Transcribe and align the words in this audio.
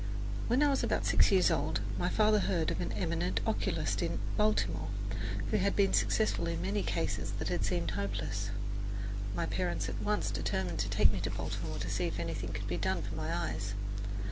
When 0.47 0.63
I 0.63 0.69
was 0.71 0.83
about 0.83 1.05
six 1.05 1.31
years 1.31 1.51
old, 1.51 1.81
my 1.99 2.09
father 2.09 2.39
heard 2.39 2.71
of 2.71 2.81
an 2.81 2.91
eminent 2.93 3.39
oculist 3.45 4.01
in 4.01 4.17
Baltimore, 4.35 4.87
who 5.51 5.57
had 5.57 5.75
been 5.75 5.93
successful 5.93 6.47
in 6.47 6.59
many 6.63 6.81
cases 6.81 7.33
that 7.37 7.49
had 7.49 7.63
seemed 7.63 7.91
hopeless. 7.91 8.49
My 9.35 9.45
parents 9.45 9.89
at 9.89 10.01
once 10.01 10.31
determined 10.31 10.79
to 10.79 10.89
take 10.89 11.11
me 11.11 11.19
to 11.19 11.29
Baltimore 11.29 11.77
to 11.77 11.87
see 11.87 12.05
if 12.07 12.17
anything 12.19 12.51
could 12.51 12.67
be 12.67 12.77
done 12.77 13.03
for 13.03 13.13
my 13.13 13.31
eyes. 13.31 13.75